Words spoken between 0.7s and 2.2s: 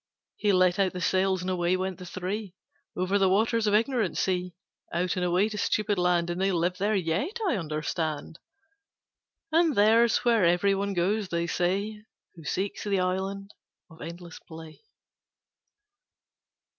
out the sails and away went the